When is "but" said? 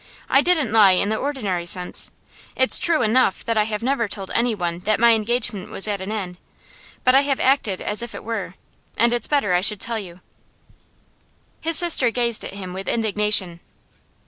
7.03-7.13